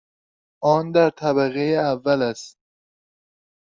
آن 0.63 0.91
در 0.91 1.09
طبقه 1.09 1.59
اول 1.89 2.21
است. 2.21 2.57